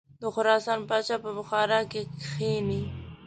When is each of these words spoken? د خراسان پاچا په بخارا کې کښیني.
د 0.21 0.23
خراسان 0.33 0.79
پاچا 0.89 1.15
په 1.23 1.31
بخارا 1.37 1.79
کې 1.91 2.01
کښیني. 2.21 2.81